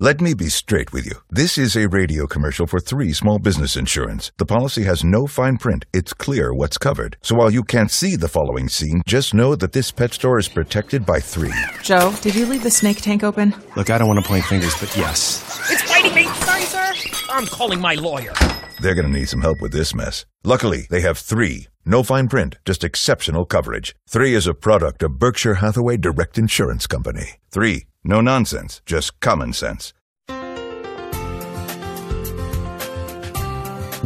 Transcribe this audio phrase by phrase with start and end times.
[0.00, 1.16] Let me be straight with you.
[1.28, 4.30] This is a radio commercial for three small business insurance.
[4.36, 5.86] The policy has no fine print.
[5.92, 7.16] It's clear what's covered.
[7.20, 10.46] So while you can't see the following scene, just know that this pet store is
[10.48, 11.52] protected by three.
[11.82, 13.52] Joe, did you leave the snake tank open?
[13.74, 15.42] Look, I don't want to point fingers, but yes.
[15.68, 16.26] It's biting me!
[16.46, 16.92] Sorry, sir!
[17.28, 18.32] I'm calling my lawyer.
[18.80, 20.26] They're going to need some help with this mess.
[20.44, 21.66] Luckily, they have three.
[21.84, 23.96] No fine print, just exceptional coverage.
[24.08, 27.40] Three is a product of Berkshire Hathaway Direct Insurance Company.
[27.50, 27.86] Three.
[28.08, 29.92] No nonsense, just common sense.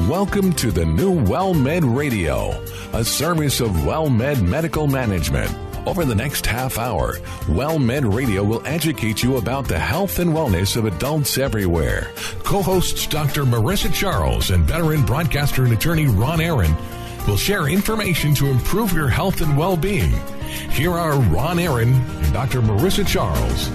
[0.09, 2.61] Welcome to the new WellMed Radio,
[2.95, 5.57] a service of WellMed Medical Management.
[5.87, 10.77] Over the next half hour, WellMed Radio will educate you about the health and wellness
[10.77, 12.11] of adults everywhere.
[12.43, 13.45] Co hosts Dr.
[13.45, 16.75] Marissa Charles and veteran broadcaster and attorney Ron Aaron
[17.29, 20.11] will share information to improve your health and well being.
[20.73, 22.61] Here are Ron Aaron and Dr.
[22.63, 23.71] Marissa Charles.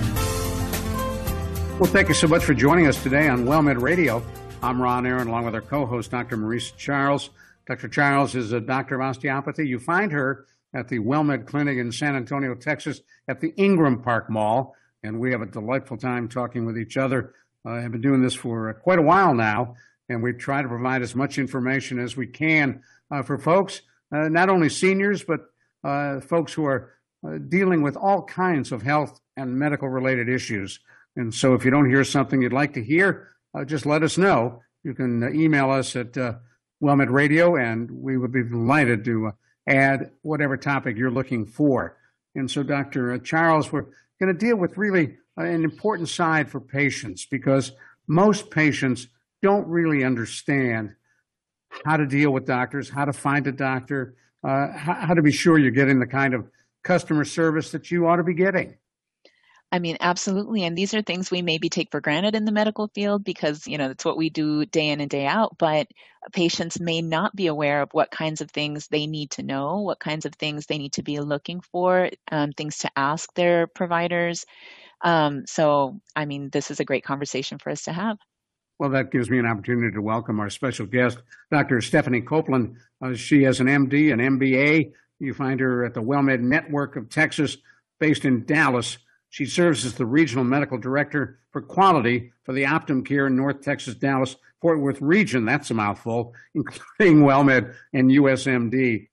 [1.80, 4.24] Well, thank you so much for joining us today on WellMed Radio.
[4.64, 6.36] I'm Ron Aaron, along with our co host, Dr.
[6.36, 7.30] Marissa Charles.
[7.68, 7.88] Dr.
[7.88, 9.68] Charles is a doctor of osteopathy.
[9.68, 14.28] You find her at the WellMed Clinic in San Antonio, Texas, at the Ingram Park
[14.28, 14.76] Mall.
[15.04, 17.36] And we have a delightful time talking with each other.
[17.64, 19.76] Uh, have been doing this for uh, quite a while now,
[20.10, 22.82] and we try to provide as much information as we can
[23.12, 25.42] uh, for folks, uh, not only seniors, but
[25.84, 30.80] uh, folks who are uh, dealing with all kinds of health and medical related issues.
[31.18, 34.20] And so if you don't hear something you'd like to hear, uh, just let us
[34.20, 34.62] know.
[34.84, 36.36] You can uh, email us at uh,
[36.82, 39.32] WellMed Radio, and we would be delighted to uh,
[39.68, 41.98] add whatever topic you're looking for.
[42.36, 43.14] And so, Dr.
[43.14, 43.88] Uh, Charles, we're
[44.20, 47.72] going to deal with really an important side for patients because
[48.08, 49.08] most patients
[49.42, 50.94] don't really understand
[51.84, 55.58] how to deal with doctors, how to find a doctor, how, how to be sure
[55.58, 56.48] you're getting the kind of
[56.84, 58.78] customer service that you ought to be getting.
[59.70, 60.64] I mean, absolutely.
[60.64, 63.78] And these are things we maybe take for granted in the medical field because, you
[63.78, 65.58] know, it's what we do day in and day out.
[65.58, 65.88] But
[66.32, 70.00] patients may not be aware of what kinds of things they need to know, what
[70.00, 74.46] kinds of things they need to be looking for, um, things to ask their providers.
[75.02, 78.18] Um, so, I mean, this is a great conversation for us to have.
[78.80, 81.18] Well, that gives me an opportunity to welcome our special guest,
[81.52, 81.82] Dr.
[81.82, 82.78] Stephanie Copeland.
[83.02, 84.92] Uh, she has an MD, an MBA.
[85.20, 87.58] You find her at the WellMed Network of Texas,
[88.00, 89.00] based in Dallas.
[89.30, 93.96] She serves as the regional medical director for quality for the Optum Care North Texas
[93.96, 95.46] Dallas Fort Worth region.
[95.46, 99.08] That's a mouthful, including WellMed and USMD.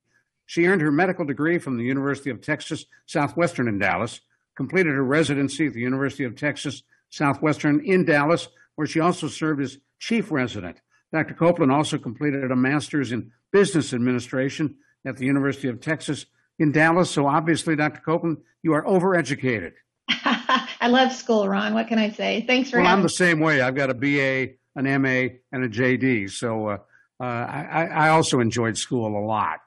[0.46, 4.20] She earned her medical degree from the University of Texas Southwestern in Dallas,
[4.56, 9.62] completed her residency at the University of Texas Southwestern in Dallas, where she also served
[9.62, 10.80] as chief resident.
[11.12, 11.34] Dr.
[11.34, 14.76] Copeland also completed a master's in business administration
[15.06, 16.26] at the University of Texas
[16.58, 17.10] in Dallas.
[17.10, 18.00] So obviously, Dr.
[18.00, 19.72] Copeland, you are overeducated.
[20.08, 21.74] I love school, Ron.
[21.74, 22.44] What can I say?
[22.46, 23.60] Thanks for well, having I'm the same way.
[23.60, 26.30] I've got a BA, an MA, and a JD.
[26.30, 26.78] So uh,
[27.20, 29.60] uh, I, I, also enjoyed school a lot.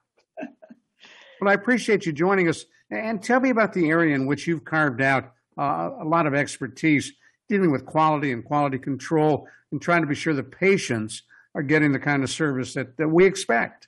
[1.39, 2.65] but I appreciate you joining us.
[2.91, 6.33] And tell me about the area in which you've carved out uh, a lot of
[6.33, 7.13] expertise
[7.49, 11.23] dealing with quality and quality control and trying to be sure the patients
[11.55, 13.87] are getting the kind of service that, that we expect.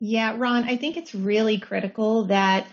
[0.00, 2.66] Yeah, Ron, I think it's really critical that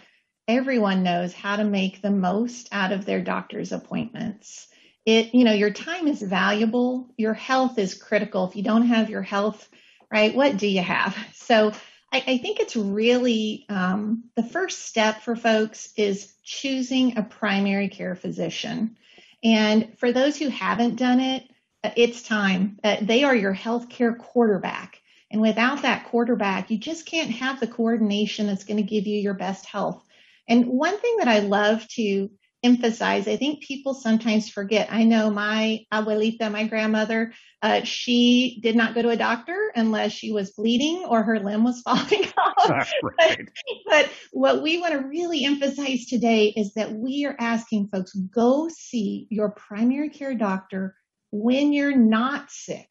[0.52, 4.68] everyone knows how to make the most out of their doctor's appointments.
[5.06, 7.14] It, you know, your time is valuable.
[7.18, 8.48] Your health is critical.
[8.48, 9.68] If you don't have your health,
[10.12, 11.18] right, what do you have?
[11.42, 11.74] So
[12.14, 17.90] I, I think it's really um, the first step for folks is choosing a primary
[17.90, 18.96] care physician.
[19.44, 21.44] And for those who haven't done it,
[21.84, 22.80] uh, it's time.
[22.84, 25.02] Uh, they are your healthcare quarterback.
[25.32, 29.20] And without that quarterback, you just can't have the coordination that's going to give you
[29.20, 30.04] your best health.
[30.48, 32.30] And one thing that I love to
[32.64, 34.88] emphasize, I think people sometimes forget.
[34.92, 40.12] I know my abuelita, my grandmother, uh, she did not go to a doctor unless
[40.12, 42.92] she was bleeding or her limb was falling off.
[43.04, 43.40] Right.
[43.40, 43.48] But,
[43.88, 48.70] but what we want to really emphasize today is that we are asking folks go
[48.70, 50.96] see your primary care doctor
[51.32, 52.90] when you're not sick.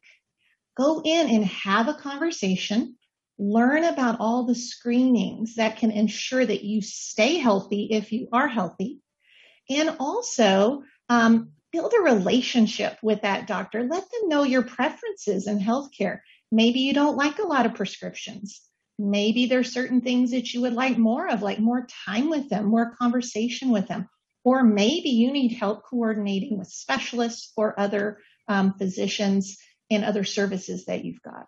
[0.77, 2.95] Go in and have a conversation
[3.41, 8.47] learn about all the screenings that can ensure that you stay healthy if you are
[8.47, 8.99] healthy,
[9.67, 13.81] and also um, build a relationship with that doctor.
[13.81, 16.19] Let them know your preferences in healthcare.
[16.51, 18.61] Maybe you don't like a lot of prescriptions.
[18.99, 22.65] Maybe there's certain things that you would like more of, like more time with them,
[22.65, 24.07] more conversation with them.
[24.43, 29.57] Or maybe you need help coordinating with specialists or other um, physicians
[29.89, 31.47] and other services that you've got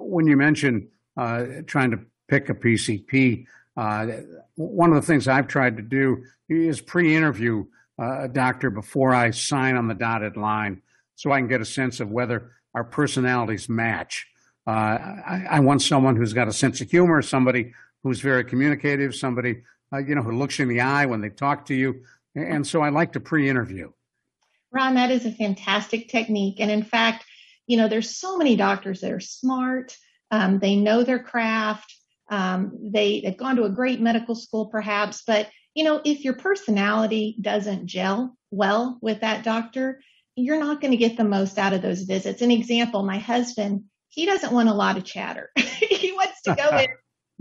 [0.00, 4.06] when you mention uh, trying to pick a PCP, uh,
[4.56, 7.64] one of the things I've tried to do is pre-interview
[8.00, 10.82] uh, a doctor before I sign on the dotted line
[11.14, 14.26] so I can get a sense of whether our personalities match.
[14.66, 17.72] Uh, I, I, want someone who's got a sense of humor, somebody
[18.02, 19.62] who's very communicative, somebody
[19.92, 22.02] uh, you know who looks you in the eye when they talk to you,
[22.34, 23.90] and so I like to pre-interview.
[24.72, 27.24] Ron, that is a fantastic technique, and in fact,
[27.70, 29.96] you know, there's so many doctors that are smart.
[30.32, 31.94] Um, they know their craft.
[32.28, 36.34] Um, they, they've gone to a great medical school, perhaps, but you know, if your
[36.34, 40.02] personality doesn't gel well with that doctor,
[40.34, 42.42] you're not going to get the most out of those visits.
[42.42, 45.50] An example, my husband, he doesn't want a lot of chatter.
[45.56, 46.88] he wants to go in,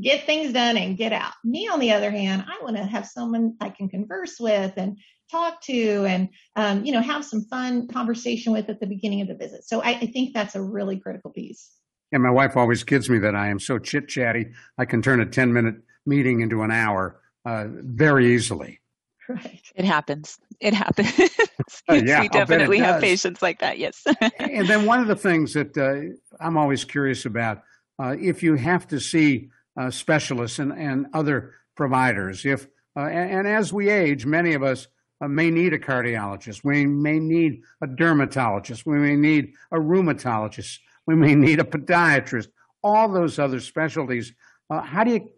[0.01, 1.33] get things done and get out.
[1.43, 4.97] Me, on the other hand, I want to have someone I can converse with and
[5.31, 9.27] talk to and, um, you know, have some fun conversation with at the beginning of
[9.27, 9.63] the visit.
[9.63, 11.71] So I, I think that's a really critical piece.
[12.11, 14.47] And my wife always kids me that I am so chit chatty.
[14.77, 15.75] I can turn a 10 minute
[16.05, 18.79] meeting into an hour uh, very easily.
[19.27, 19.61] Right.
[19.75, 20.39] It happens.
[20.59, 21.13] It happens.
[21.87, 23.77] uh, yeah, we definitely have patients like that.
[23.77, 24.03] Yes.
[24.39, 27.61] and then one of the things that uh, I'm always curious about,
[28.01, 32.67] uh, if you have to see uh, specialists and, and other providers, if
[32.97, 34.87] uh, and, and, as we age, many of us
[35.21, 41.15] may need a cardiologist, we may need a dermatologist, we may need a rheumatologist, we
[41.15, 42.47] may need a podiatrist,
[42.83, 44.33] all those other specialties.
[44.69, 45.29] how do you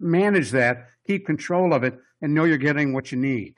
[0.00, 3.54] manage that, keep control of it, and know you're getting what you need?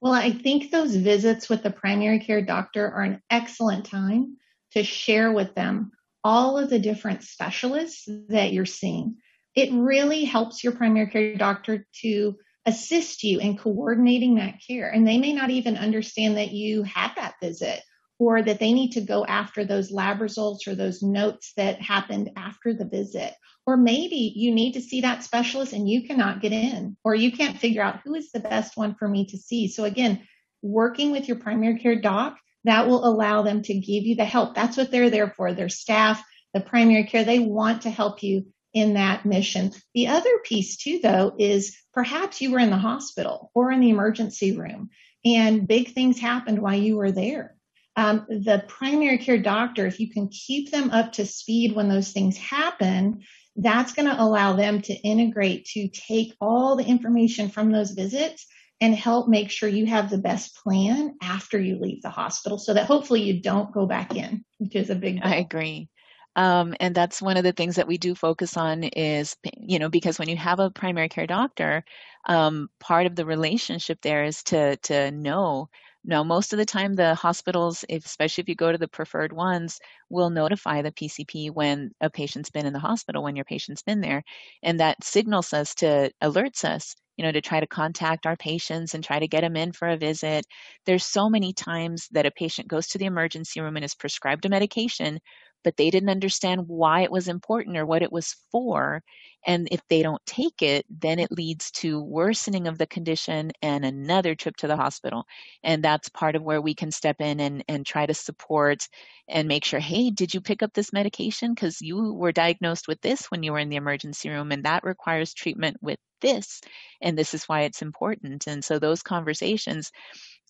[0.00, 4.36] Well, I think those visits with the primary care doctor are an excellent time
[4.72, 5.92] to share with them
[6.24, 9.16] all of the different specialists that you're seeing.
[9.54, 14.88] It really helps your primary care doctor to assist you in coordinating that care.
[14.88, 17.80] And they may not even understand that you had that visit
[18.18, 22.30] or that they need to go after those lab results or those notes that happened
[22.36, 23.34] after the visit.
[23.66, 27.32] Or maybe you need to see that specialist and you cannot get in, or you
[27.32, 29.68] can't figure out who is the best one for me to see.
[29.68, 30.26] So again,
[30.62, 34.54] working with your primary care doc, that will allow them to give you the help.
[34.54, 35.52] That's what they're there for.
[35.52, 36.22] Their staff,
[36.54, 39.72] the primary care, they want to help you in that mission.
[39.94, 43.90] The other piece too, though, is perhaps you were in the hospital or in the
[43.90, 44.90] emergency room
[45.24, 47.56] and big things happened while you were there
[47.96, 52.10] um, the primary care doctor, if you can keep them up to speed when those
[52.10, 53.22] things happen,
[53.56, 58.46] that's going to allow them to integrate to take all the information from those visits
[58.80, 62.74] and help make sure you have the best plan after you leave the hospital so
[62.74, 65.30] that hopefully you don't go back in, which is a big deal.
[65.30, 65.88] I agree.
[66.36, 69.88] Um, and that's one of the things that we do focus on is, you know,
[69.90, 71.84] because when you have a primary care doctor,
[72.26, 75.68] um, part of the relationship there is to to know
[76.04, 79.78] now, most of the time, the hospitals, especially if you go to the preferred ones,
[80.10, 84.00] will notify the PCP when a patient's been in the hospital, when your patient's been
[84.00, 84.24] there.
[84.64, 88.94] And that signals us to, alerts us, you know, to try to contact our patients
[88.94, 90.44] and try to get them in for a visit.
[90.86, 94.44] There's so many times that a patient goes to the emergency room and is prescribed
[94.44, 95.20] a medication
[95.64, 99.02] but they didn't understand why it was important or what it was for.
[99.46, 103.84] And if they don't take it, then it leads to worsening of the condition and
[103.84, 105.24] another trip to the hospital.
[105.64, 108.88] And that's part of where we can step in and, and try to support
[109.28, 111.54] and make sure, hey, did you pick up this medication?
[111.54, 114.84] Because you were diagnosed with this when you were in the emergency room, and that
[114.84, 116.60] requires treatment with this.
[117.00, 118.46] And this is why it's important.
[118.46, 119.90] And so those conversations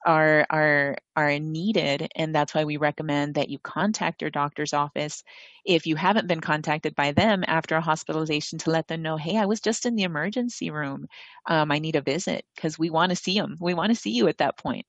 [0.06, 5.22] are are are needed and that's why we recommend that you contact your doctor's office
[5.64, 9.36] if you haven't been contacted by them after a hospitalization to let them know hey
[9.36, 11.06] i was just in the emergency room.
[11.46, 14.10] Um, i need a visit because we want to see them we want to see
[14.10, 14.86] you at that point.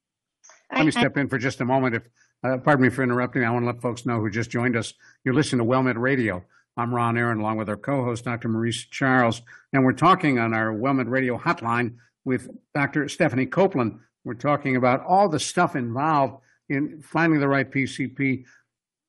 [0.73, 2.03] Let me step in for just a moment if
[2.43, 3.45] uh, pardon me for interrupting.
[3.45, 4.93] I want to let folks know who just joined us.
[5.23, 6.43] You're listening to wellmed radio.
[6.75, 9.41] I'm ron aaron along with our co-host dr marisa charles
[9.71, 15.03] and we're talking on our wellmed radio hotline with dr stephanie copeland we're talking about
[15.05, 18.45] all the stuff involved in finding the right PCP,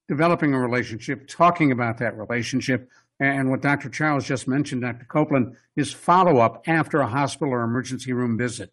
[0.09, 2.91] developing a relationship, talking about that relationship.
[3.21, 3.89] And what Dr.
[3.89, 5.05] Charles just mentioned, Dr.
[5.05, 8.73] Copeland, is follow up after a hospital or emergency room visit.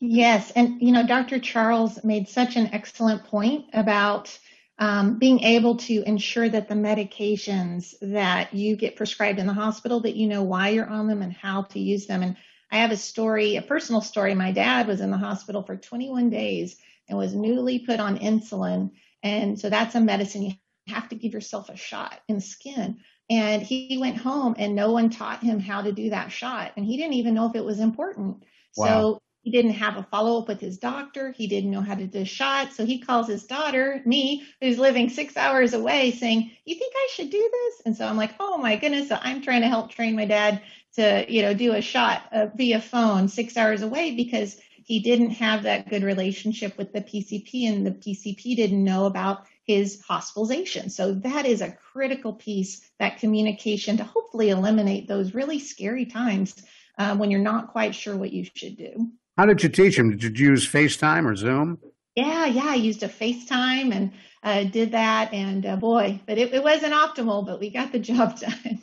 [0.00, 0.50] Yes.
[0.50, 1.38] And, you know, Dr.
[1.38, 4.38] Charles made such an excellent point about
[4.78, 10.00] um, being able to ensure that the medications that you get prescribed in the hospital,
[10.00, 12.22] that you know why you're on them and how to use them.
[12.22, 12.36] And
[12.70, 14.34] I have a story, a personal story.
[14.34, 16.76] My dad was in the hospital for 21 days
[17.08, 18.90] and was newly put on insulin.
[19.22, 20.52] And so that's a medicine you
[20.88, 22.98] have to give yourself a shot in the skin.
[23.28, 26.72] And he went home and no one taught him how to do that shot.
[26.76, 28.44] And he didn't even know if it was important.
[28.76, 28.86] Wow.
[28.86, 31.30] So he didn't have a follow up with his doctor.
[31.30, 32.72] He didn't know how to do a shot.
[32.72, 37.08] So he calls his daughter, me, who's living six hours away, saying, You think I
[37.12, 37.82] should do this?
[37.86, 39.08] And so I'm like, Oh my goodness.
[39.08, 40.62] So I'm trying to help train my dad
[40.94, 45.30] to, you know, do a shot uh, via phone six hours away because he didn't
[45.30, 50.90] have that good relationship with the PCP, and the PCP didn't know about his hospitalization.
[50.90, 56.54] So that is a critical piece, that communication to hopefully eliminate those really scary times
[56.98, 59.10] uh, when you're not quite sure what you should do.
[59.36, 60.16] How did you teach him?
[60.16, 61.78] Did you use FaceTime or Zoom?
[62.14, 64.12] Yeah, yeah, I used a FaceTime and
[64.42, 67.98] uh, did that, and uh, boy, but it, it, wasn't optimal, but we got the
[67.98, 68.80] job done.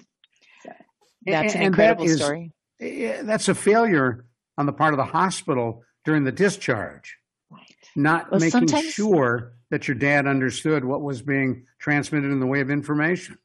[1.25, 2.51] That's an incredible that is, story.
[2.79, 4.25] That's a failure
[4.57, 7.17] on the part of the hospital during the discharge,
[7.49, 7.61] right.
[7.95, 12.59] not well, making sure that your dad understood what was being transmitted in the way
[12.59, 13.37] of information.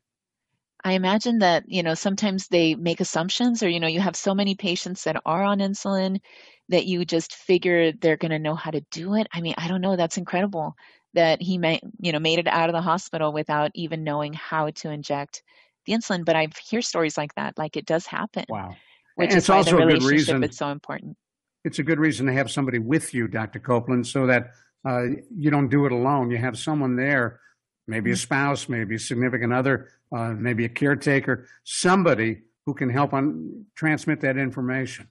[0.85, 4.35] I imagine that, you know, sometimes they make assumptions or, you know, you have so
[4.35, 6.21] many patients that are on insulin
[6.69, 9.27] that you just figure they're going to know how to do it.
[9.33, 9.97] I mean, I don't know.
[9.97, 10.77] That's incredible
[11.15, 14.71] that he may, you know, made it out of the hospital without even knowing how
[14.71, 15.43] to inject
[15.89, 16.25] the insulin.
[16.25, 18.45] But I hear stories like that, like it does happen.
[18.49, 18.77] Wow.
[19.17, 20.45] Which and is it's also the a good reason.
[20.45, 21.17] It's so important.
[21.65, 23.59] It's a good reason to have somebody with you, Dr.
[23.59, 24.53] Copeland, so that
[24.89, 25.03] uh,
[25.35, 26.31] you don't do it alone.
[26.31, 27.41] You have someone there,
[27.87, 28.21] maybe a mm-hmm.
[28.21, 34.21] spouse, maybe a significant other, uh, maybe a caretaker, somebody who can help on transmit
[34.21, 35.09] that information.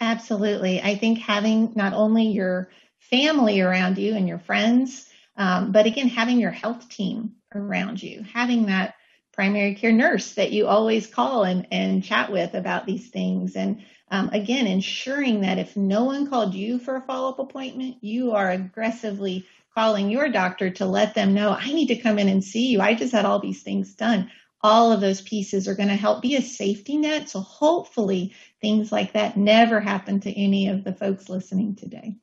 [0.00, 0.80] Absolutely.
[0.82, 6.08] I think having not only your family around you and your friends, um, but again,
[6.08, 8.94] having your health team around you, having that
[9.40, 13.56] primary care nurse that you always call and, and chat with about these things.
[13.56, 17.96] And um, again, ensuring that if no one called you for a follow up appointment,
[18.02, 22.28] you are aggressively calling your doctor to let them know, I need to come in
[22.28, 22.82] and see you.
[22.82, 24.30] I just had all these things done.
[24.60, 27.30] All of those pieces are going to help be a safety net.
[27.30, 32.14] So hopefully things like that never happen to any of the folks listening today.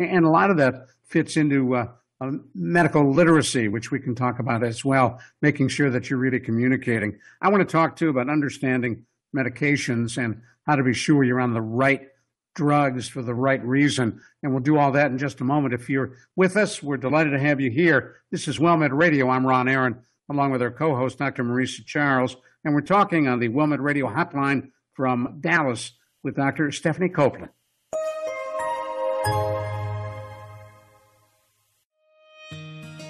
[0.00, 1.86] And a lot of that fits into uh,
[2.20, 6.40] uh, medical literacy, which we can talk about as well, making sure that you're really
[6.40, 7.18] communicating.
[7.40, 9.04] I want to talk too about understanding
[9.34, 12.08] medications and how to be sure you're on the right
[12.54, 14.20] drugs for the right reason.
[14.42, 15.74] And we'll do all that in just a moment.
[15.74, 18.16] If you're with us, we're delighted to have you here.
[18.30, 19.28] This is WellMed Radio.
[19.28, 19.98] I'm Ron Aaron,
[20.30, 21.44] along with our co-host, Dr.
[21.44, 22.36] Marisa Charles.
[22.64, 25.92] And we're talking on the WellMed Radio hotline from Dallas
[26.22, 26.70] with Dr.
[26.70, 27.50] Stephanie Copeland.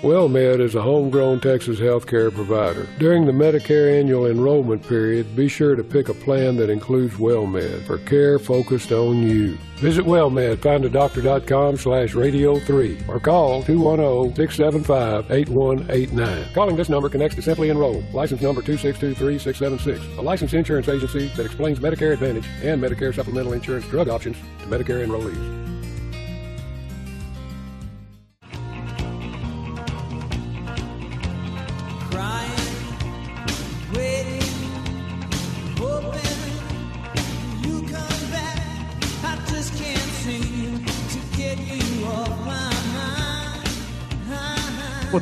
[0.05, 2.87] WellMed is a homegrown Texas healthcare provider.
[2.99, 7.87] During the Medicare annual enrollment period, be sure to pick a plan that includes WellMed
[7.87, 9.57] for care focused on you.
[9.77, 16.53] Visit WellMed, findadoctor.com slash radio 3 or call 210-675-8189.
[16.53, 21.47] Calling this number connects to Simply Enroll, license number 2623676, a licensed insurance agency that
[21.47, 25.74] explains Medicare Advantage and Medicare supplemental insurance drug options to Medicare enrollees.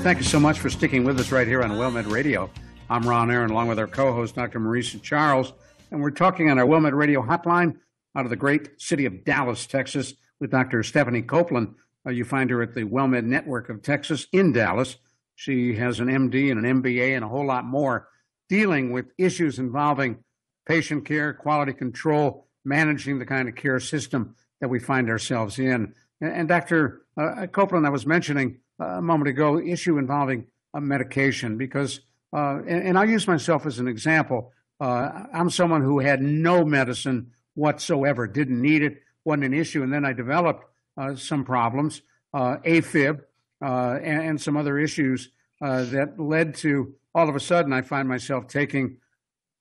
[0.02, 2.50] Thank you so much for sticking with us right here on WellMed Radio.
[2.90, 4.58] I'm Ron Aaron, along with our co-host, Dr.
[4.58, 5.52] Marisa Charles,
[5.92, 7.76] and we're talking on our WellMed Radio hotline
[8.16, 10.82] out of the great city of Dallas, Texas, with Dr.
[10.82, 11.76] Stephanie Copeland.
[12.04, 14.96] Uh, you find her at the WellMed Network of Texas in Dallas.
[15.36, 18.08] She has an MD and an MBA and a whole lot more
[18.48, 20.18] dealing with issues involving
[20.66, 25.94] patient care, quality control, managing the kind of care system that we find ourselves in.
[26.20, 27.02] And, and Dr.
[27.16, 28.58] Uh, Copeland, I was mentioning
[28.98, 32.00] a moment ago, issue involving a medication because,
[32.32, 34.52] uh, and, and, I'll use myself as an example.
[34.80, 39.92] Uh, I'm someone who had no medicine whatsoever, didn't need it, wasn't an issue, and
[39.92, 40.64] then I developed
[40.96, 42.02] uh, some problems,
[42.34, 43.20] uh, AFib,
[43.62, 47.82] uh, and, and, some other issues uh, that led to all of a sudden I
[47.82, 48.96] find myself taking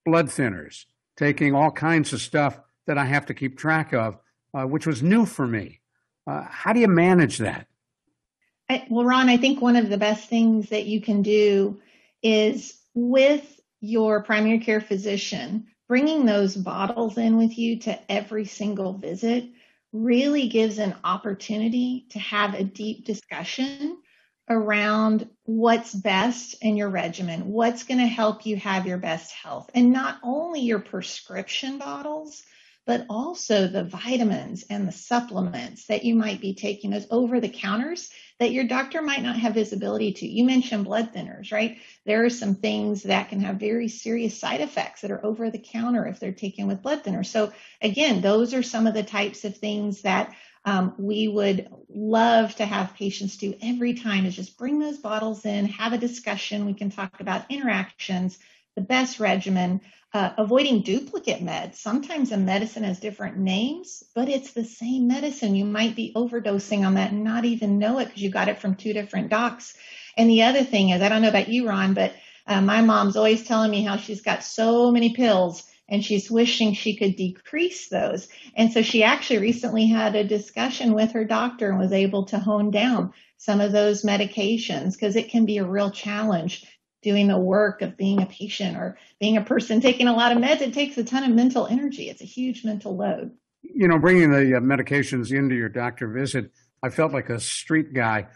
[0.04, 0.86] blood thinners,
[1.16, 4.18] taking all kinds of stuff that I have to keep track of,
[4.52, 5.80] which was new for me.
[6.26, 7.66] how do you manage that?
[8.72, 11.80] I, well, Ron, I think one of the best things that you can do
[12.22, 18.94] is with your primary care physician, bringing those bottles in with you to every single
[18.94, 19.44] visit
[19.92, 23.98] really gives an opportunity to have a deep discussion
[24.48, 29.70] around what's best in your regimen, what's going to help you have your best health,
[29.74, 32.42] and not only your prescription bottles,
[32.86, 37.48] but also the vitamins and the supplements that you might be taking as over the
[37.48, 40.26] counters that your doctor might not have visibility to.
[40.26, 41.78] You mentioned blood thinners, right?
[42.04, 45.58] There are some things that can have very serious side effects that are over the
[45.58, 47.26] counter if they're taken with blood thinners.
[47.26, 50.34] So again, those are some of the types of things that
[50.64, 55.44] um, we would love to have patients do every time is just bring those bottles
[55.44, 56.66] in, have a discussion.
[56.66, 58.38] We can talk about interactions,
[58.76, 59.80] the best regimen.
[60.14, 61.76] Uh, avoiding duplicate meds.
[61.76, 65.54] Sometimes a medicine has different names, but it's the same medicine.
[65.54, 68.58] You might be overdosing on that and not even know it because you got it
[68.58, 69.74] from two different docs.
[70.18, 72.12] And the other thing is, I don't know about you, Ron, but
[72.46, 76.74] uh, my mom's always telling me how she's got so many pills and she's wishing
[76.74, 78.28] she could decrease those.
[78.54, 82.38] And so she actually recently had a discussion with her doctor and was able to
[82.38, 86.64] hone down some of those medications because it can be a real challenge
[87.02, 90.38] doing the work of being a patient or being a person taking a lot of
[90.38, 92.08] meds, it takes a ton of mental energy.
[92.08, 93.32] It's a huge mental load.
[93.62, 96.50] You know, bringing the uh, medications into your doctor visit,
[96.82, 98.28] I felt like a street guy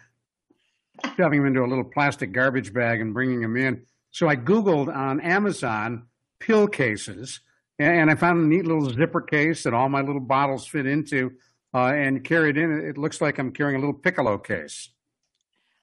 [1.16, 3.82] shoving them into a little plastic garbage bag and bringing them in.
[4.10, 6.06] So I Googled on Amazon
[6.40, 7.40] pill cases
[7.78, 11.32] and I found a neat little zipper case that all my little bottles fit into
[11.74, 12.72] uh, and carried in.
[12.72, 14.88] It looks like I'm carrying a little piccolo case.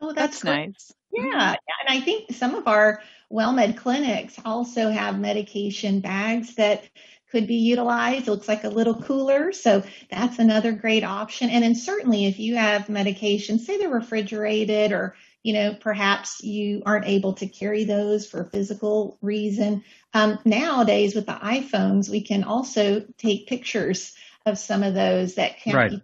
[0.01, 0.91] Oh, that's, that's nice.
[1.13, 3.01] Yeah, and I think some of our
[3.31, 6.83] WellMed clinics also have medication bags that
[7.31, 8.27] could be utilized.
[8.27, 11.49] It looks like a little cooler, so that's another great option.
[11.49, 16.81] And then certainly if you have medication, say they're refrigerated or you know, perhaps you
[16.85, 19.83] aren't able to carry those for a physical reason.
[20.13, 24.13] Um, nowadays with the iPhones, we can also take pictures
[24.45, 25.91] of some of those that can right.
[25.91, 26.03] be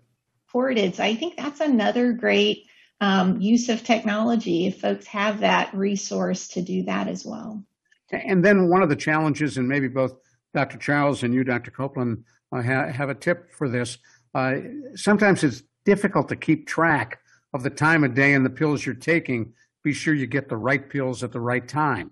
[0.49, 0.95] ported.
[0.95, 2.65] So I think that's another great
[3.01, 7.63] um, use of technology if folks have that resource to do that as well.
[8.11, 10.13] And then one of the challenges, and maybe both
[10.53, 10.77] Dr.
[10.77, 11.71] Charles and you, Dr.
[11.71, 13.97] Copeland, uh, ha- have a tip for this.
[14.33, 14.55] Uh,
[14.95, 17.19] sometimes it's difficult to keep track
[17.53, 19.53] of the time of day and the pills you're taking.
[19.83, 22.11] Be sure you get the right pills at the right time.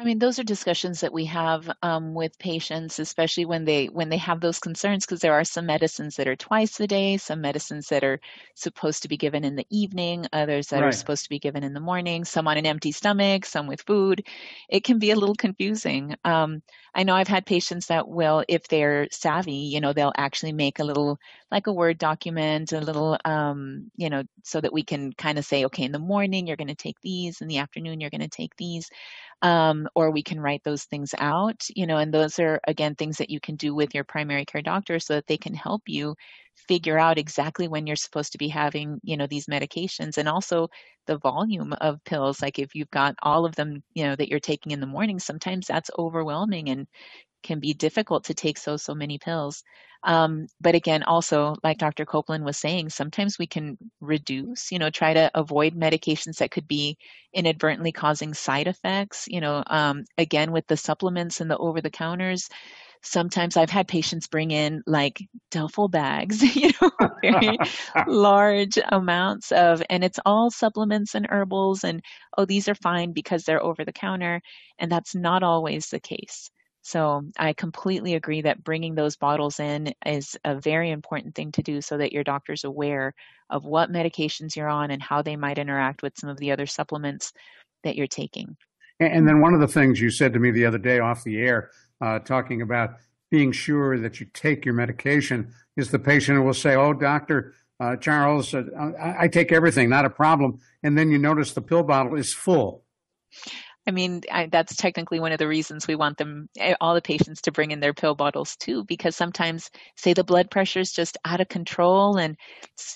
[0.00, 4.10] I mean, those are discussions that we have um, with patients, especially when they when
[4.10, 7.40] they have those concerns, because there are some medicines that are twice a day, some
[7.40, 8.20] medicines that are
[8.54, 10.88] supposed to be given in the evening, others that right.
[10.88, 13.82] are supposed to be given in the morning, some on an empty stomach, some with
[13.82, 14.24] food.
[14.68, 16.14] It can be a little confusing.
[16.24, 16.62] Um,
[16.94, 20.78] I know I've had patients that will, if they're savvy, you know, they'll actually make
[20.78, 21.18] a little
[21.50, 25.44] like a Word document, a little, um, you know, so that we can kind of
[25.44, 28.20] say, okay, in the morning you're going to take these, in the afternoon you're going
[28.20, 28.90] to take these
[29.42, 33.18] um, or we can write those things out, you know, and those are, again, things
[33.18, 36.16] that you can do with your primary care doctor so that they can help you
[36.68, 40.68] figure out exactly when you're supposed to be having, you know, these medications and also
[41.06, 42.42] the volume of pills.
[42.42, 45.20] Like if you've got all of them, you know, that you're taking in the morning,
[45.20, 46.86] sometimes that's overwhelming and
[47.42, 49.62] can be difficult to take so so many pills
[50.04, 54.90] um, but again also like dr copeland was saying sometimes we can reduce you know
[54.90, 56.96] try to avoid medications that could be
[57.32, 61.90] inadvertently causing side effects you know um, again with the supplements and the over the
[61.90, 62.48] counters
[63.02, 66.90] sometimes I've had patients bring in like duffel bags, you know,
[67.22, 67.58] very
[68.06, 72.02] large amounts of, and it's all supplements and herbals, and
[72.36, 74.40] oh, these are fine because they're over the counter.
[74.78, 76.50] And that's not always the case.
[76.88, 81.62] So I completely agree that bringing those bottles in is a very important thing to
[81.62, 83.12] do so that your doctor's aware
[83.50, 86.64] of what medications you're on and how they might interact with some of the other
[86.64, 87.34] supplements
[87.84, 88.56] that you're taking.
[89.00, 91.36] And then one of the things you said to me the other day off the
[91.36, 91.70] air,
[92.00, 92.94] uh, talking about
[93.30, 97.96] being sure that you take your medication, is the patient will say, "Oh, doctor, uh,
[97.96, 98.62] Charles, uh,
[98.98, 102.32] I, I take everything, not a problem," and then you notice the pill bottle is
[102.32, 102.86] full.
[103.88, 107.00] I mean, I, that's technically one of the reasons we want them, eh, all the
[107.00, 110.92] patients, to bring in their pill bottles too, because sometimes, say, the blood pressure is
[110.92, 112.36] just out of control and,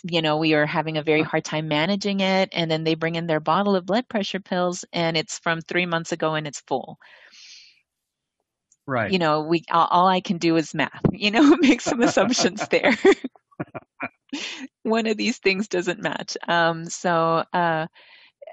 [0.05, 2.51] you know, we are having a very hard time managing it.
[2.53, 5.87] And then they bring in their bottle of blood pressure pills and it's from three
[5.87, 6.99] months ago and it's full.
[8.87, 9.11] Right.
[9.11, 12.69] You know, we, all, all I can do is math, you know, make some assumptions
[12.69, 12.95] there.
[14.83, 16.37] one of these things doesn't match.
[16.47, 17.87] Um, so, uh,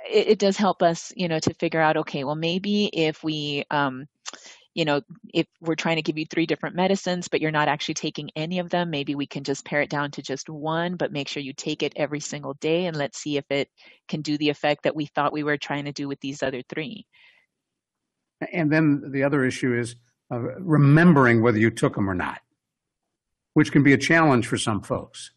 [0.07, 3.63] it, it, does help us, you know, to figure out, okay, well, maybe if we,
[3.71, 4.05] um,
[4.73, 5.01] you know,
[5.33, 8.59] if we're trying to give you three different medicines, but you're not actually taking any
[8.59, 11.41] of them, maybe we can just pare it down to just one, but make sure
[11.41, 13.69] you take it every single day and let's see if it
[14.07, 16.62] can do the effect that we thought we were trying to do with these other
[16.69, 17.05] three.
[18.53, 19.95] And then the other issue is
[20.31, 22.39] uh, remembering whether you took them or not,
[23.53, 25.31] which can be a challenge for some folks.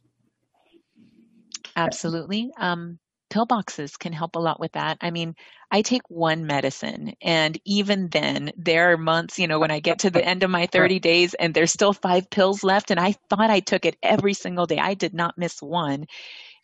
[1.74, 2.52] Absolutely.
[2.58, 2.98] Um,
[3.32, 4.98] pill boxes can help a lot with that.
[5.00, 5.34] I mean,
[5.70, 10.00] I take one medicine and even then there are months, you know, when I get
[10.00, 13.12] to the end of my 30 days and there's still five pills left and I
[13.30, 14.78] thought I took it every single day.
[14.78, 16.04] I did not miss one.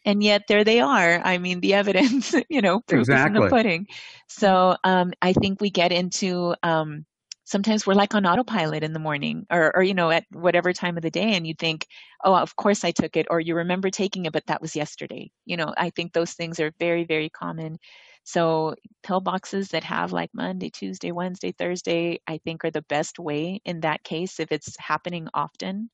[0.04, 1.20] And yet there they are.
[1.24, 3.30] I mean, the evidence, you know, proof exactly.
[3.30, 3.86] is in the pudding.
[4.28, 7.06] So um, I think we get into um,
[7.48, 10.96] sometimes we're like on autopilot in the morning or, or you know at whatever time
[10.96, 11.86] of the day and you think
[12.24, 15.30] oh of course i took it or you remember taking it but that was yesterday
[15.46, 17.78] you know i think those things are very very common
[18.24, 23.18] So, pill boxes that have like Monday, Tuesday, Wednesday, Thursday, I think are the best
[23.18, 25.88] way in that case if it's happening often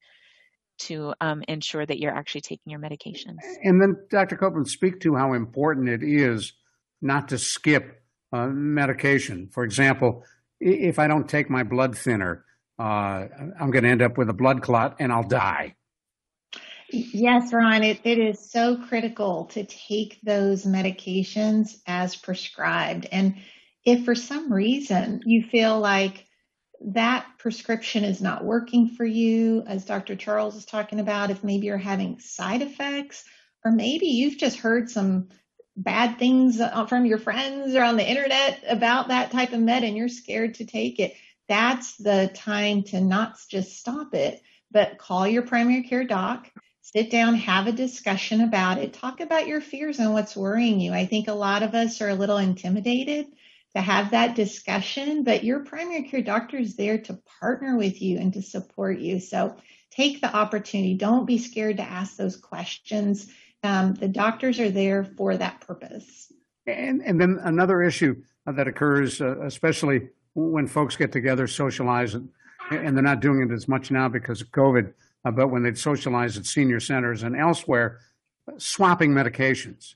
[0.87, 3.39] to um, ensure that you're actually taking your medications.
[3.63, 4.37] And then, Dr.
[4.37, 6.53] Copeland, speak to how important it is
[7.01, 9.49] not to skip uh, medication.
[9.53, 10.25] For example,
[10.65, 12.45] if I don't take my blood thinner,
[12.79, 13.27] uh,
[13.61, 15.77] I'm going to end up with a blood clot and I'll die.
[16.91, 23.07] Yes, Ron, it, it is so critical to take those medications as prescribed.
[23.11, 23.37] And
[23.85, 26.27] if for some reason you feel like
[26.81, 30.17] that prescription is not working for you, as Dr.
[30.17, 33.25] Charles is talking about, if maybe you're having side effects,
[33.65, 35.29] or maybe you've just heard some
[35.77, 39.85] bad things uh, from your friends or on the internet about that type of med
[39.85, 41.15] and you're scared to take it,
[41.49, 47.11] that's the time to not just stop it, but call your primary care doc, sit
[47.11, 50.93] down, have a discussion about it, talk about your fears and what's worrying you.
[50.93, 53.27] I think a lot of us are a little intimidated
[53.75, 58.19] to have that discussion, but your primary care doctor is there to partner with you
[58.19, 59.19] and to support you.
[59.19, 59.57] So
[59.91, 60.95] take the opportunity.
[60.95, 63.31] Don't be scared to ask those questions.
[63.65, 66.31] Um, the doctors are there for that purpose.
[66.67, 72.29] And, and then another issue that occurs, uh, especially when folks get together, socialize, and,
[72.71, 74.93] and, they're not doing it as much now because of COVID,
[75.25, 78.01] uh, but when they socialize at senior centers and elsewhere,
[78.59, 79.95] swapping medications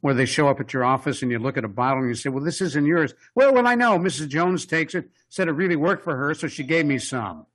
[0.00, 2.14] where they show up at your office and you look at a bottle and you
[2.14, 3.14] say, well, this isn't yours.
[3.34, 4.28] Well, well, I know Mrs.
[4.28, 7.46] Jones takes it, said it really worked for her, so she gave me some.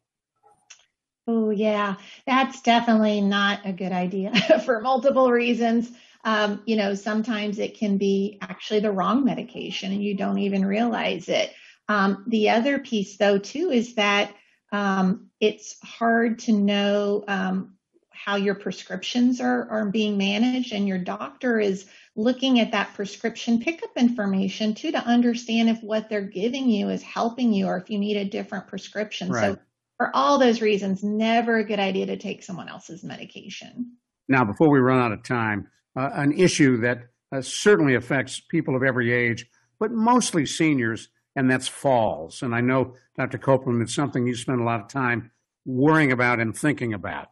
[1.25, 4.33] Oh, yeah, that's definitely not a good idea
[4.65, 5.89] for multiple reasons.
[6.25, 10.65] Um, you know, sometimes it can be actually the wrong medication and you don't even
[10.65, 11.53] realize it.
[11.87, 14.33] Um, the other piece, though, too, is that
[14.71, 17.75] um, it's hard to know um,
[18.09, 23.59] how your prescriptions are, are being managed, and your doctor is looking at that prescription
[23.59, 27.89] pickup information too to understand if what they're giving you is helping you or if
[27.89, 29.31] you need a different prescription.
[29.31, 29.53] Right.
[29.53, 29.59] So
[30.03, 33.93] for all those reasons, never a good idea to take someone else's medication.
[34.27, 38.75] Now, before we run out of time, uh, an issue that uh, certainly affects people
[38.75, 39.45] of every age,
[39.79, 42.41] but mostly seniors, and that's falls.
[42.41, 43.37] And I know, Dr.
[43.37, 45.31] Copeland, it's something you spend a lot of time
[45.65, 47.29] worrying about and thinking about.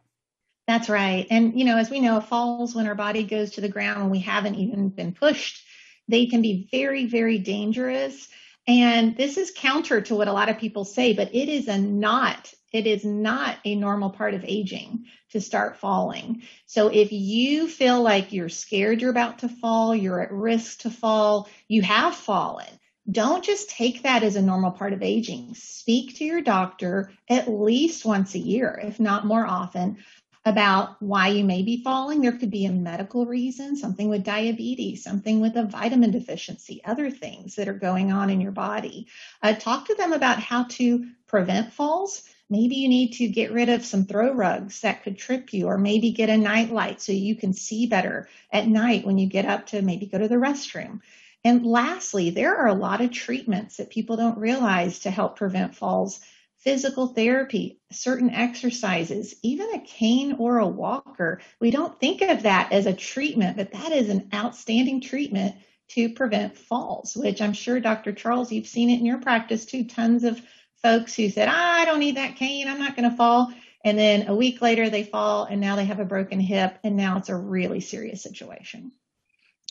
[0.66, 1.26] That's right.
[1.28, 4.10] And, you know, as we know, falls when our body goes to the ground when
[4.10, 5.62] we haven't even been pushed,
[6.08, 8.28] they can be very, very dangerous.
[8.66, 11.78] And this is counter to what a lot of people say, but it is a
[11.78, 16.42] not, it is not a normal part of aging to start falling.
[16.66, 20.90] So if you feel like you're scared you're about to fall, you're at risk to
[20.90, 22.68] fall, you have fallen,
[23.10, 25.54] don't just take that as a normal part of aging.
[25.54, 29.98] Speak to your doctor at least once a year, if not more often,
[30.44, 32.20] about why you may be falling.
[32.20, 37.10] There could be a medical reason, something with diabetes, something with a vitamin deficiency, other
[37.10, 39.06] things that are going on in your body.
[39.42, 42.28] Uh, talk to them about how to prevent falls.
[42.50, 45.78] Maybe you need to get rid of some throw rugs that could trip you, or
[45.78, 49.46] maybe get a night light so you can see better at night when you get
[49.46, 51.00] up to maybe go to the restroom.
[51.44, 55.74] And lastly, there are a lot of treatments that people don't realize to help prevent
[55.74, 56.20] falls
[56.62, 61.40] physical therapy, certain exercises, even a cane or a walker.
[61.60, 65.56] We don't think of that as a treatment, but that is an outstanding treatment
[65.88, 68.12] to prevent falls, which I'm sure, Dr.
[68.12, 69.84] Charles, you've seen it in your practice too.
[69.84, 70.40] Tons of
[70.82, 73.52] folks who said, I don't need that cane, I'm not going to fall.
[73.84, 76.96] And then a week later, they fall and now they have a broken hip, and
[76.96, 78.92] now it's a really serious situation.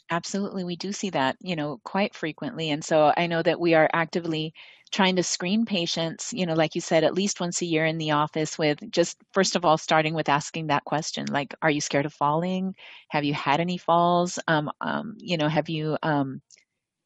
[0.10, 2.70] Absolutely, we do see that, you know, quite frequently.
[2.70, 4.54] And so I know that we are actively
[4.92, 7.98] trying to screen patients, you know, like you said, at least once a year in
[7.98, 11.82] the office with just, first of all, starting with asking that question, like, are you
[11.82, 12.76] scared of falling?
[13.10, 14.38] Have you had any falls?
[14.48, 16.42] Um, um, you know, have you um,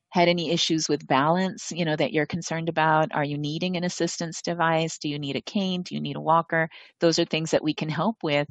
[0.09, 3.13] had any issues with balance, you know, that you're concerned about?
[3.13, 4.97] Are you needing an assistance device?
[4.97, 5.83] Do you need a cane?
[5.83, 6.69] Do you need a walker?
[7.01, 8.47] Those are things that we can help with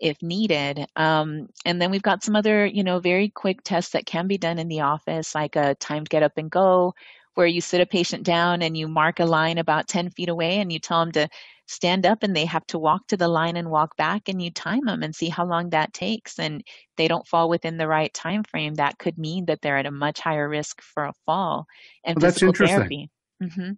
[0.00, 0.86] if needed.
[0.96, 4.38] Um, and then we've got some other, you know, very quick tests that can be
[4.38, 6.94] done in the office, like a timed get up and go
[7.34, 10.58] where you sit a patient down and you mark a line about 10 feet away
[10.58, 11.28] and you tell them to
[11.66, 14.50] stand up and they have to walk to the line and walk back and you
[14.50, 16.62] time them and see how long that takes and
[16.96, 19.90] they don't fall within the right time frame that could mean that they're at a
[19.90, 21.66] much higher risk for a fall
[22.04, 23.10] and well, that's interesting therapy.
[23.42, 23.72] Mm-hmm.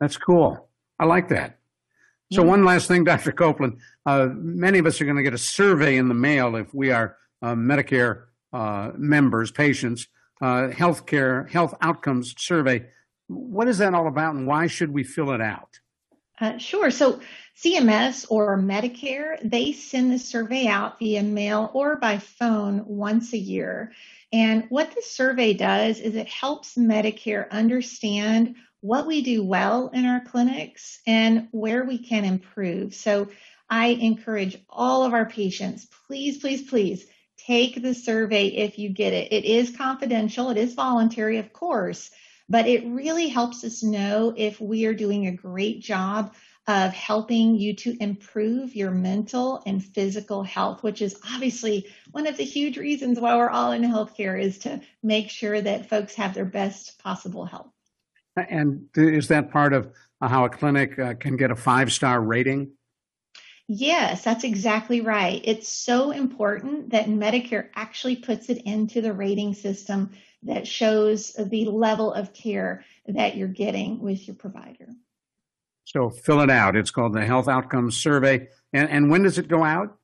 [0.00, 0.68] that's cool
[0.98, 1.58] i like that
[2.32, 2.48] so yeah.
[2.48, 5.96] one last thing dr copeland uh, many of us are going to get a survey
[5.96, 10.08] in the mail if we are uh, medicare uh, members patients
[10.40, 12.86] uh, healthcare health outcomes survey.
[13.28, 15.80] What is that all about, and why should we fill it out?
[16.40, 16.90] Uh, sure.
[16.90, 17.20] So
[17.56, 23.38] CMS or Medicare, they send the survey out via mail or by phone once a
[23.38, 23.92] year.
[24.32, 30.04] And what this survey does is it helps Medicare understand what we do well in
[30.04, 32.94] our clinics and where we can improve.
[32.94, 33.28] So
[33.70, 37.06] I encourage all of our patients, please, please, please
[37.46, 39.32] take the survey if you get it.
[39.32, 42.10] It is confidential, it is voluntary, of course,
[42.48, 46.34] but it really helps us know if we are doing a great job
[46.66, 52.38] of helping you to improve your mental and physical health, which is obviously one of
[52.38, 56.32] the huge reasons why we're all in healthcare is to make sure that folks have
[56.32, 57.70] their best possible health.
[58.36, 62.72] And is that part of how a clinic uh, can get a five star rating?
[63.66, 65.40] Yes, that's exactly right.
[65.44, 70.10] It's so important that Medicare actually puts it into the rating system
[70.42, 74.88] that shows the level of care that you're getting with your provider.
[75.84, 76.76] So fill it out.
[76.76, 78.48] It's called the Health Outcomes Survey.
[78.72, 79.96] And, and when does it go out?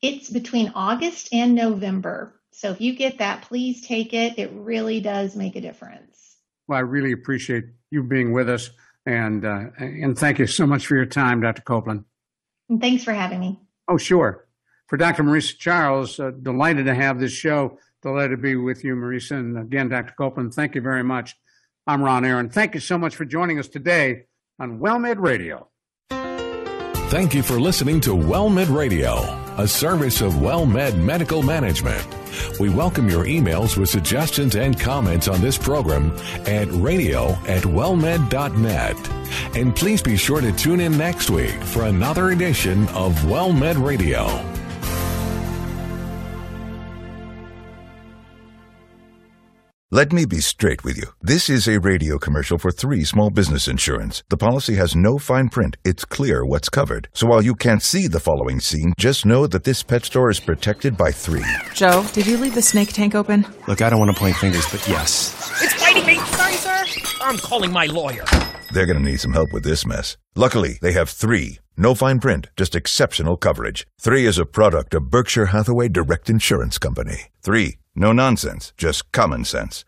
[0.00, 2.40] It's between August and November.
[2.52, 4.38] So if you get that, please take it.
[4.38, 6.36] It really does make a difference.
[6.66, 8.70] Well, I really appreciate you being with us.
[9.04, 11.62] And, uh, and thank you so much for your time, Dr.
[11.62, 12.04] Copeland.
[12.68, 13.60] And thanks for having me.
[13.88, 14.46] Oh, sure.
[14.88, 15.22] For Dr.
[15.22, 17.78] Marisa Charles, uh, delighted to have this show.
[18.02, 19.32] Delighted to be with you, Marisa.
[19.32, 20.14] And again, Dr.
[20.16, 21.36] Copeland, thank you very much.
[21.86, 22.50] I'm Ron Aaron.
[22.50, 24.24] Thank you so much for joining us today
[24.58, 25.68] on WellMed Radio.
[27.08, 29.16] Thank you for listening to WellMed Radio,
[29.56, 32.06] a service of WellMed Medical Management.
[32.60, 36.16] We welcome your emails with suggestions and comments on this program
[36.46, 38.96] at radio at wellmed.net.
[39.56, 44.55] And please be sure to tune in next week for another edition of WellMed Radio.
[49.96, 51.04] Let me be straight with you.
[51.22, 54.22] This is a radio commercial for three small business insurance.
[54.28, 55.78] The policy has no fine print.
[55.86, 57.08] It's clear what's covered.
[57.14, 60.38] So while you can't see the following scene, just know that this pet store is
[60.38, 61.46] protected by three.
[61.72, 63.46] Joe, did you leave the snake tank open?
[63.68, 65.32] Look, I don't want to point fingers, but yes.
[65.62, 66.18] It's biting me!
[66.18, 66.84] Sorry, sir.
[67.22, 68.26] I'm calling my lawyer.
[68.72, 70.18] They're going to need some help with this mess.
[70.34, 71.60] Luckily, they have three.
[71.78, 73.86] No fine print, just exceptional coverage.
[73.98, 77.30] Three is a product of Berkshire Hathaway Direct Insurance Company.
[77.40, 77.78] Three.
[77.98, 79.86] No nonsense, just common sense.